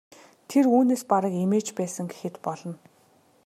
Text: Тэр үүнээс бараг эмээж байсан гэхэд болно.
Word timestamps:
Тэр 0.49 0.65
үүнээс 0.75 1.03
бараг 1.11 1.33
эмээж 1.43 1.67
байсан 1.77 2.05
гэхэд 2.11 2.35
болно. 2.45 2.75